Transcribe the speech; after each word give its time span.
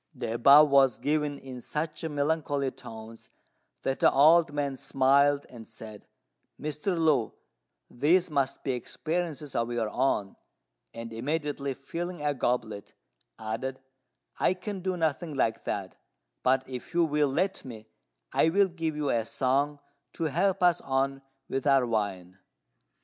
The 0.15 0.33
above 0.33 0.71
was 0.71 0.97
given 0.97 1.37
in 1.37 1.61
such 1.61 2.03
melancholy 2.03 2.71
tones 2.71 3.29
that 3.83 3.99
the 3.99 4.11
old 4.11 4.51
man 4.51 4.75
smiled 4.75 5.45
and 5.47 5.67
said, 5.67 6.07
"Mr. 6.59 6.97
Lu, 6.97 7.35
these 7.87 8.27
must 8.31 8.63
be 8.63 8.71
experiences 8.71 9.55
of 9.55 9.71
your 9.71 9.89
own," 9.91 10.37
and, 10.91 11.13
immediately 11.13 11.75
filling 11.75 12.23
a 12.25 12.33
goblet, 12.33 12.93
added, 13.37 13.79
"I 14.39 14.55
can 14.55 14.79
do 14.79 14.97
nothing 14.97 15.35
like 15.35 15.65
that; 15.65 15.97
but 16.41 16.67
if 16.67 16.95
you 16.95 17.03
will 17.05 17.29
let 17.29 17.63
me, 17.63 17.85
I 18.33 18.49
will 18.49 18.69
give 18.69 18.95
you 18.95 19.11
a 19.11 19.23
song 19.23 19.81
to 20.13 20.23
help 20.23 20.63
us 20.63 20.81
on 20.81 21.21
with 21.47 21.67
our 21.67 21.85
wine." 21.85 22.39